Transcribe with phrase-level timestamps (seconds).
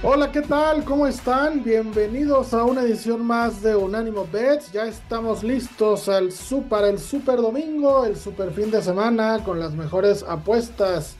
[0.00, 0.84] Hola, ¿qué tal?
[0.84, 1.64] ¿Cómo están?
[1.64, 4.70] Bienvenidos a una edición más de Unánimo Bets.
[4.70, 6.28] Ya estamos listos al
[6.68, 11.16] para el Super Domingo, el Super fin de semana con las mejores apuestas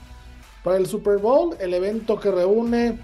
[0.63, 2.97] para el Super Bowl, el evento que reúne,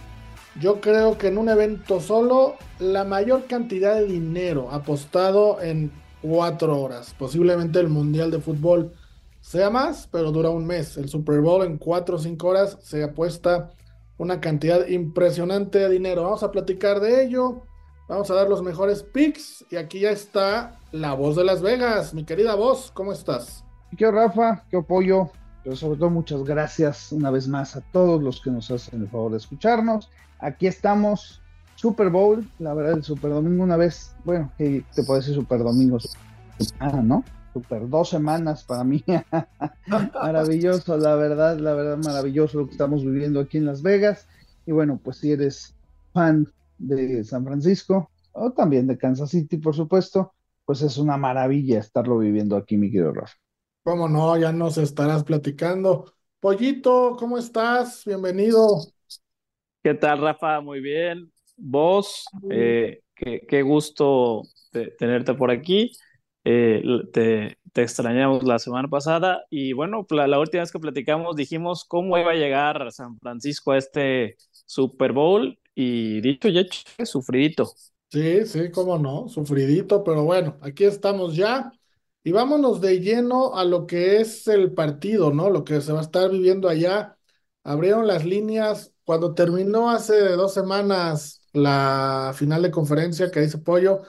[0.62, 6.80] yo creo que en un evento solo, la mayor cantidad de dinero apostado en cuatro
[6.80, 7.14] horas.
[7.20, 8.94] Posiblemente el Mundial de Fútbol
[9.42, 10.96] sea más, pero dura un mes.
[10.96, 13.72] El Super Bowl en cuatro o cinco horas se apuesta
[14.18, 16.24] una cantidad impresionante de dinero.
[16.24, 17.64] Vamos a platicar de ello.
[18.08, 19.66] Vamos a dar los mejores picks.
[19.70, 22.14] Y aquí ya está la voz de Las Vegas.
[22.14, 23.64] Mi querida voz, ¿cómo estás?
[23.98, 25.30] Qué Rafa, qué apoyo.
[25.64, 29.10] Pero sobre todo muchas gracias una vez más a todos los que nos hacen el
[29.10, 30.12] favor de escucharnos.
[30.40, 31.42] Aquí estamos,
[31.76, 35.98] Super Bowl, la verdad, el Super Domingo una vez, bueno, te puedo decir Super Domingo,
[36.80, 37.24] ah, ¿no?
[37.56, 39.02] Super dos semanas para mí.
[40.14, 44.28] maravilloso, la verdad, la verdad, maravilloso lo que estamos viviendo aquí en Las Vegas.
[44.66, 45.74] Y bueno, pues si eres
[46.12, 50.34] fan de San Francisco o también de Kansas City, por supuesto,
[50.66, 53.36] pues es una maravilla estarlo viviendo aquí, mi querido Rafa.
[53.84, 54.36] ¿Cómo no?
[54.36, 56.12] Ya nos estarás platicando.
[56.42, 58.04] Pollito, ¿cómo estás?
[58.06, 58.82] Bienvenido.
[59.82, 60.60] ¿Qué tal, Rafa?
[60.60, 61.32] Muy bien.
[61.56, 64.42] Vos, eh, qué, gusto
[64.98, 65.94] tenerte por aquí.
[66.48, 72.18] Eh, te, extrañamos la semana pasada y bueno, la, última vez que platicamos dijimos cómo
[72.20, 77.66] iba a llegar San Francisco a este Super Bowl y dicho y hecho, sufridito.
[78.12, 81.74] Sí, sí, cómo no, sufridito, pero bueno, aquí estamos ya
[82.24, 85.50] y vámonos de lleno a lo que es el partido, ¿no?
[85.50, 87.18] Lo que se va a estar viviendo allá.
[87.64, 94.02] Abrieron las líneas cuando terminó hace dos semanas la final de conferencia que dice Pollo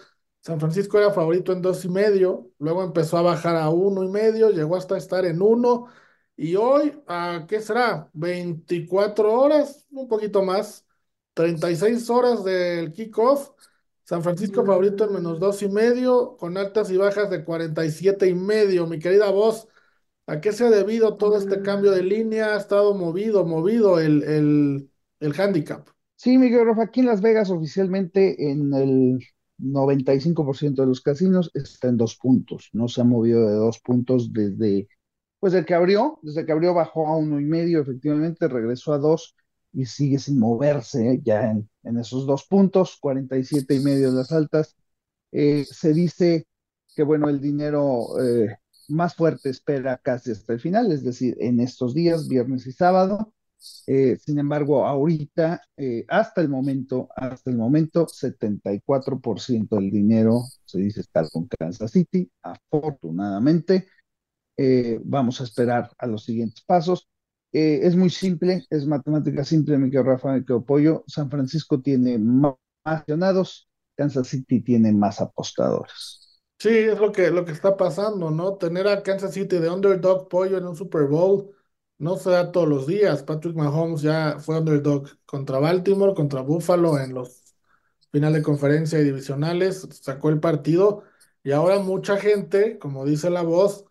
[0.46, 4.08] San Francisco era favorito en dos y medio, luego empezó a bajar a uno y
[4.08, 5.88] medio, llegó hasta estar en uno,
[6.36, 8.08] y hoy, ¿a qué será?
[8.12, 10.86] 24 horas, un poquito más,
[11.34, 13.50] 36 horas del kickoff.
[14.04, 18.34] San Francisco favorito en menos dos y medio, con altas y bajas de 47 y
[18.34, 18.86] medio.
[18.86, 19.66] Mi querida voz,
[20.28, 22.54] ¿a qué se ha debido todo este cambio de línea?
[22.54, 25.88] Ha estado movido, movido el, el, el handicap.
[26.14, 29.26] Sí, Miguel Rafa, aquí en Las Vegas oficialmente en el
[29.58, 34.32] 95% de los casinos está en dos puntos, no se ha movido de dos puntos
[34.32, 34.88] desde,
[35.40, 38.98] pues el que abrió, desde que abrió bajó a uno y medio, efectivamente regresó a
[38.98, 39.34] dos
[39.72, 41.20] y sigue sin moverse ¿eh?
[41.22, 44.74] ya en, esos dos puntos, 47 y medio de las altas.
[45.32, 46.46] Eh, se dice
[46.94, 48.56] que bueno, el dinero eh,
[48.88, 53.34] más fuerte espera casi hasta el final, es decir, en estos días, viernes y sábado,
[53.86, 60.78] eh, sin embargo, ahorita, eh, hasta el momento, hasta el momento, 74% del dinero se
[60.78, 62.30] dice estar con Kansas City.
[62.42, 63.88] Afortunadamente,
[64.56, 67.08] eh, vamos a esperar a los siguientes pasos.
[67.52, 71.04] es muy simple, es matemática simple, mi querido Rafa, mi querido Pollo.
[71.06, 76.42] San Francisco tiene más accionados, Kansas City tiene más apostadores.
[76.58, 78.56] Sí, es lo que, lo que está pasando, ¿no?
[78.56, 81.55] Tener a Kansas City de underdog pollo en un Super Bowl
[81.98, 83.22] no se da todos los días.
[83.22, 87.46] Patrick Mahomes ya fue underdog contra Baltimore, contra Buffalo en los
[88.10, 91.02] finales de conferencia y divisionales, sacó el partido
[91.42, 93.84] y ahora mucha gente, como dice la voz,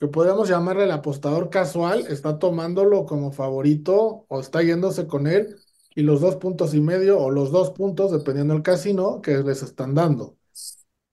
[0.00, 5.56] que podríamos llamarle el apostador casual, está tomándolo como favorito o está yéndose con él
[5.94, 9.62] y los dos puntos y medio o los dos puntos, dependiendo del casino, que les
[9.62, 10.36] están dando.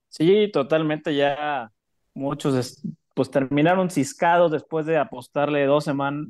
[0.10, 1.72] Sí, totalmente ya
[2.14, 2.82] muchos
[3.16, 6.30] pues terminaron ciscados después de apostarle dos semanas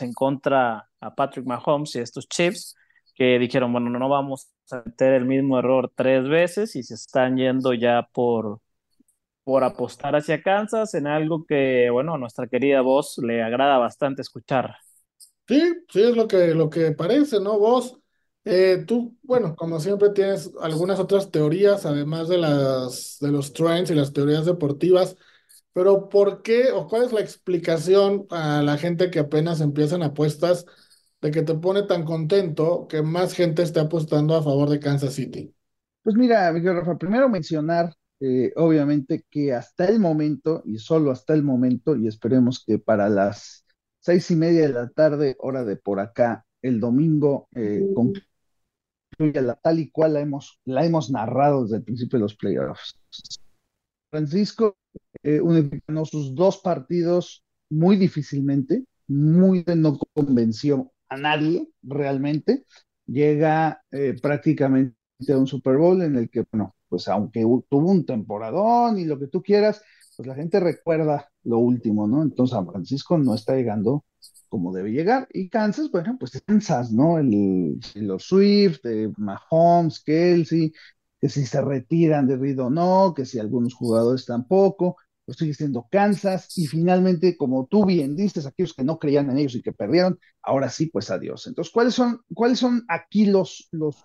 [0.00, 2.76] en contra a Patrick Mahomes y estos Chiefs,
[3.14, 7.36] que dijeron, bueno, no vamos a meter el mismo error tres veces y se están
[7.36, 8.60] yendo ya por,
[9.44, 14.22] por apostar hacia Kansas en algo que, bueno, a nuestra querida voz le agrada bastante
[14.22, 14.76] escuchar.
[15.48, 15.60] Sí,
[15.92, 17.58] sí, es lo que, lo que parece, ¿no?
[17.58, 17.98] Vos,
[18.44, 23.90] eh, tú, bueno, como siempre tienes algunas otras teorías, además de las de los trends
[23.90, 25.16] y las teorías deportivas.
[25.76, 30.64] Pero ¿por qué o cuál es la explicación a la gente que apenas empiezan apuestas
[31.20, 35.12] de que te pone tan contento que más gente esté apostando a favor de Kansas
[35.12, 35.54] City?
[36.02, 41.34] Pues mira, Miguel Rafa, primero mencionar, eh, obviamente, que hasta el momento, y solo hasta
[41.34, 43.66] el momento, y esperemos que para las
[44.00, 49.56] seis y media de la tarde, hora de por acá, el domingo, eh, concluya la
[49.56, 52.98] tal y cual la hemos, la hemos narrado desde el principio de los playoffs
[54.10, 54.76] Francisco,
[55.22, 55.40] eh,
[55.86, 62.64] ganó sus dos partidos muy difícilmente, muy no convenció a nadie realmente.
[63.06, 64.96] Llega eh, prácticamente
[65.32, 69.18] a un Super Bowl en el que, bueno, pues aunque tuvo un temporadón y lo
[69.18, 69.82] que tú quieras,
[70.16, 72.22] pues la gente recuerda lo último, ¿no?
[72.22, 74.04] Entonces San Francisco no está llegando
[74.48, 75.28] como debe llegar.
[75.32, 77.18] Y Kansas, bueno, pues Kansas, ¿no?
[77.18, 80.72] El, los Swift, de Mahomes, Kelsey,
[81.20, 85.54] que si se retiran de Reed o no, que si algunos jugadores tampoco, pues sigue
[85.54, 86.56] siendo Kansas.
[86.56, 90.18] Y finalmente, como tú bien dices, aquellos que no creían en ellos y que perdieron,
[90.42, 91.46] ahora sí, pues adiós.
[91.46, 93.96] Entonces, ¿cuáles son, cuáles son aquí los, los,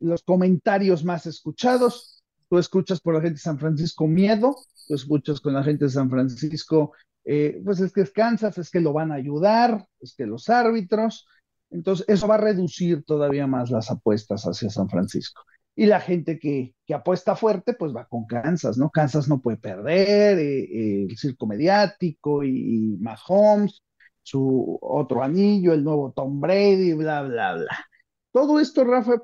[0.00, 2.22] los comentarios más escuchados?
[2.50, 4.56] Tú escuchas por la gente de San Francisco miedo,
[4.86, 6.92] tú escuchas con la gente de San Francisco
[7.30, 10.48] eh, pues es que es Kansas, es que lo van a ayudar, es que los
[10.48, 11.26] árbitros,
[11.68, 15.42] entonces eso va a reducir todavía más las apuestas hacia San Francisco.
[15.78, 18.90] Y la gente que, apuesta fuerte, pues va con Kansas, ¿no?
[18.90, 23.82] Kansas no puede perder, eh, eh, el circo mediático y, y Mahomes,
[24.22, 27.78] su otro anillo, el nuevo Tom Brady, bla, bla, bla.
[28.32, 29.22] Todo esto, Rafa,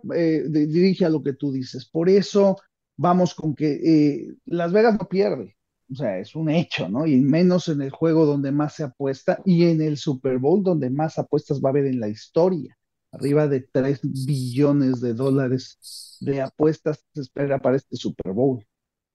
[0.49, 1.89] dirige a lo que tú dices.
[1.89, 2.57] Por eso
[2.97, 5.57] vamos con que Las Vegas no pierde
[5.91, 7.07] o sea, es un hecho, ¿no?
[7.07, 10.91] Y menos en el juego donde más se apuesta y en el Super Bowl donde
[10.91, 12.77] más apuestas va a haber en la historia.
[13.15, 18.65] Arriba de 3 billones de dólares de apuestas se espera para este Super Bowl.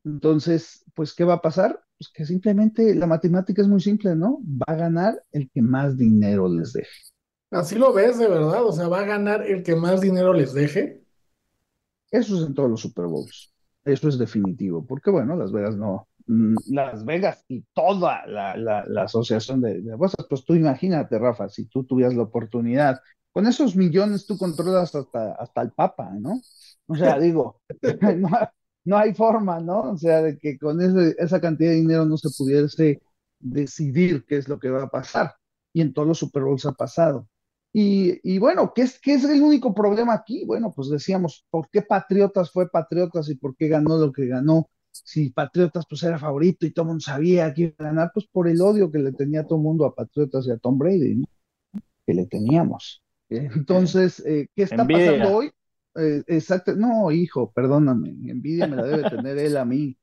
[0.06, 1.82] Entonces, pues, ¿qué va a pasar?
[1.98, 4.40] Pues que simplemente la matemática es muy simple, ¿no?
[4.42, 6.98] Va a ganar el que más dinero les deje.
[7.52, 8.66] Así lo ves, de verdad.
[8.66, 11.04] O sea, va a ganar el que más dinero les deje.
[12.10, 13.54] Eso es en todos los Super Bowls.
[13.84, 14.86] Eso es definitivo.
[14.86, 20.28] Porque, bueno, Las Vegas no, Mm, Las Vegas y toda la, asociación de, de, apuestas,
[20.30, 23.02] pues tú imagínate, Rafa, si tú tuvieras la oportunidad,
[23.32, 26.42] con esos millones tú controlas hasta, hasta el Papa, ¿no?
[26.88, 27.62] O sea, digo,
[28.86, 29.92] no, hay forma, ¿no?
[29.92, 33.02] O sea, de que con esa cantidad de dinero no se pudiese
[33.40, 35.36] decidir qué es lo que va a pasar.
[35.74, 37.28] Y en todos los Super Bowls ha pasado.
[37.72, 40.44] Y, y, bueno, ¿qué es, ¿qué es el único problema aquí?
[40.46, 44.70] Bueno, pues decíamos, ¿por qué Patriotas fue Patriotas y por qué ganó lo que ganó?
[44.92, 48.28] si Patriotas pues era favorito y todo el mundo sabía que iba a ganar, pues
[48.28, 51.16] por el odio que le tenía todo el mundo a Patriotas y a Tom Brady,
[51.16, 51.26] ¿no?
[52.06, 53.04] que le teníamos.
[53.30, 55.52] Entonces, eh, ¿qué está pasando hoy?
[55.96, 59.98] Eh, exacto, no, hijo, perdóname, envidia me la debe tener él a mí.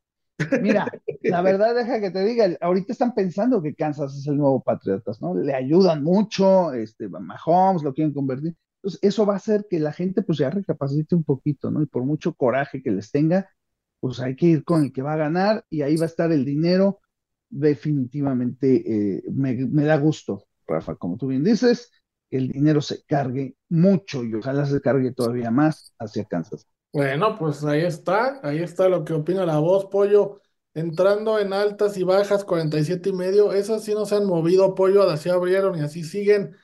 [0.60, 0.86] Mira,
[1.22, 5.20] la verdad, deja que te diga, ahorita están pensando que Kansas es el nuevo Patriotas,
[5.22, 5.34] ¿no?
[5.34, 8.54] Le ayudan mucho, este, Mahomes lo quieren convertir.
[8.76, 11.82] Entonces, eso va a hacer que la gente pues ya recapacite un poquito, ¿no?
[11.82, 13.48] Y por mucho coraje que les tenga,
[14.00, 16.30] pues hay que ir con el que va a ganar y ahí va a estar
[16.32, 17.00] el dinero.
[17.48, 21.90] Definitivamente eh, me, da gusto, Rafa, como tú bien dices,
[22.30, 26.66] el dinero se cargue mucho y ojalá se cargue todavía más hacia Kansas.
[26.92, 30.40] Bueno, pues ahí está, ahí está lo que opina la voz, Pollo.
[30.74, 35.08] Entrando en altas y bajas, 47 y medio, esas sí no se han movido, Pollo,
[35.08, 36.56] así abrieron y así siguen.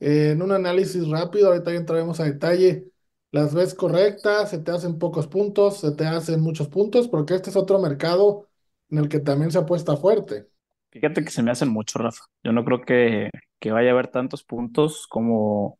[0.00, 2.90] Eh, en un análisis rápido, ahorita ya entraremos a detalle
[3.34, 7.50] las ves correctas, se te hacen pocos puntos, se te hacen muchos puntos, porque este
[7.50, 8.48] es otro mercado
[8.90, 10.46] en el que también se apuesta fuerte.
[10.92, 12.24] Fíjate que se me hacen mucho, Rafa.
[12.44, 15.78] Yo no creo que, que vaya a haber tantos puntos como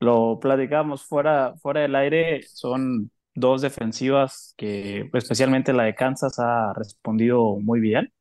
[0.00, 2.42] lo platicamos fuera, fuera del aire.
[2.44, 8.12] Son dos defensivas que, especialmente la de Kansas, ha respondido muy bien.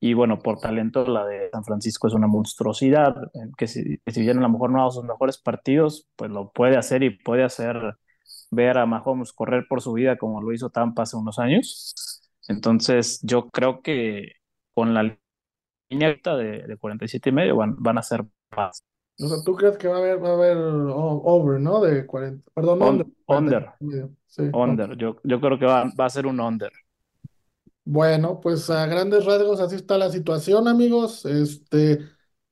[0.00, 3.14] Y bueno, por talento, la de San Francisco es una monstruosidad,
[3.56, 6.50] que si, que si bien a lo mejor no hago sus mejores partidos, pues lo
[6.52, 7.76] puede hacer y puede hacer
[8.50, 11.94] ver a Mahomes correr por su vida como lo hizo Tampa hace unos años.
[12.48, 14.32] Entonces, yo creo que
[14.74, 15.16] con la
[15.90, 18.24] línea de, de 47 y medio van, van a ser
[18.56, 21.80] O sea, ¿tú crees que va a haber, va a haber over, ¿no?
[21.80, 23.06] De 40, perdón, under.
[23.26, 23.70] Under.
[24.26, 24.96] Sí, under.
[24.96, 26.72] Yo, yo creo que va, va a ser un under.
[27.84, 31.24] Bueno, pues a grandes rasgos así está la situación, amigos.
[31.24, 32.00] Este,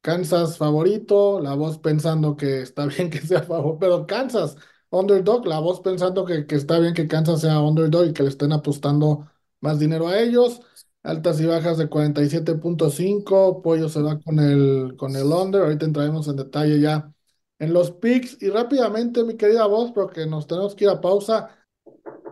[0.01, 4.57] Kansas favorito, la voz pensando que está bien que sea favorito, pero Kansas
[4.91, 8.29] underdog, la voz pensando que, que está bien que Kansas sea underdog y que le
[8.31, 9.29] estén apostando
[9.61, 10.61] más dinero a ellos.
[11.03, 16.29] Altas y bajas de 47.5, Pollo se va con el, con el under, ahorita entraremos
[16.29, 17.11] en detalle ya
[17.59, 18.37] en los picks.
[18.43, 21.51] Y rápidamente, mi querida voz, porque nos tenemos que ir a pausa,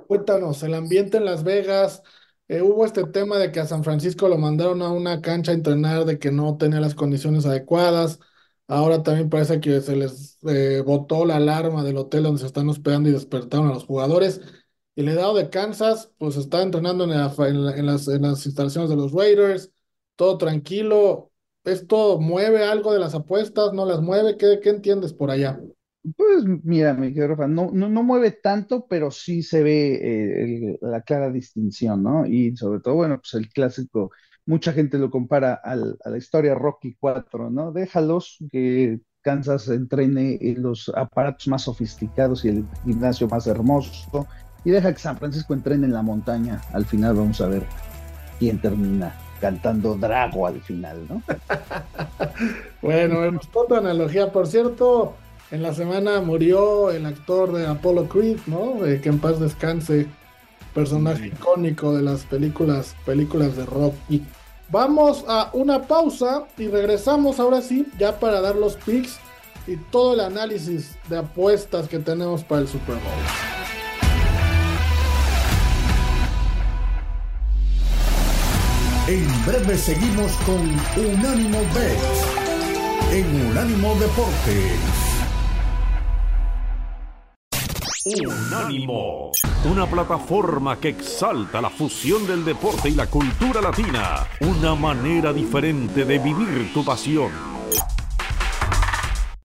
[0.07, 2.03] cuéntanos, el ambiente en Las Vegas,
[2.49, 5.55] eh, hubo este tema de que a San Francisco lo mandaron a una cancha a
[5.55, 8.21] entrenar, de que no tenía las condiciones adecuadas.
[8.67, 12.69] Ahora también parece que se les eh, botó la alarma del hotel donde se están
[12.69, 14.41] hospedando y despertaron a los jugadores.
[14.99, 19.13] El edad de Kansas, pues está entrenando en, en, las, en las instalaciones de los
[19.13, 19.73] Raiders,
[20.17, 21.33] todo tranquilo.
[21.65, 23.73] ¿Esto mueve algo de las apuestas?
[23.73, 24.37] ¿No las mueve?
[24.37, 25.61] ¿Qué, qué entiendes por allá?
[26.17, 30.79] Pues mira, mi querido Rafa, no, no, no mueve tanto, pero sí se ve eh,
[30.81, 32.25] la clara distinción, ¿no?
[32.27, 34.11] Y sobre todo, bueno, pues el clásico,
[34.47, 37.73] mucha gente lo compara al- a la historia Rocky 4, ¿no?
[37.73, 44.27] Déjalos que Kansas entrene en los aparatos más sofisticados y el gimnasio más hermoso,
[44.65, 46.61] y deja que San Francisco entrene en la montaña.
[46.73, 47.63] Al final vamos a ver
[48.39, 51.23] quién termina cantando Drago al final, ¿no?
[52.83, 54.31] Bueno, me gustó tu analogía.
[54.33, 55.15] Por cierto,
[55.51, 58.85] en la semana murió el actor de Apollo Creed, ¿no?
[58.87, 60.07] Eh, que en paz descanse,
[60.75, 64.25] personaje icónico de las películas, películas de Rocky.
[64.71, 69.19] Vamos a una pausa y regresamos ahora sí, ya para dar los picks
[69.67, 73.48] y todo el análisis de apuestas que tenemos para el Super Bowl.
[79.09, 80.61] En breve seguimos con
[81.03, 81.99] Unánimo Bet
[83.11, 84.79] en Unánimo Deportes.
[88.05, 89.33] Unánimo,
[89.65, 96.05] una plataforma que exalta la fusión del deporte y la cultura latina, una manera diferente
[96.05, 97.58] de vivir tu pasión.